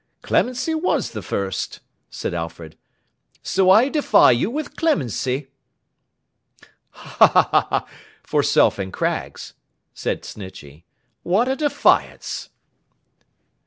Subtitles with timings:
[0.23, 2.75] Clemency was the first,' said Alfred.
[3.43, 5.49] 'So I defy you with Clemency.'
[6.89, 9.53] 'Ha, ha, ha,—for Self and Craggs,'
[9.93, 10.85] said Snitchey.
[11.21, 12.49] 'What a defiance!